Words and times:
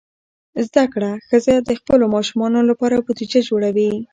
زده 0.67 0.83
کړه 0.93 1.11
ښځه 1.27 1.55
د 1.59 1.69
خپلو 1.79 2.05
ماشومانو 2.15 2.59
لپاره 2.69 2.95
بودیجه 3.05 3.41
جوړوي. 3.49 3.91